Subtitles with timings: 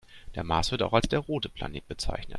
[0.33, 2.29] Der Mars wird auch als der „rote Planet“ bezeichnet.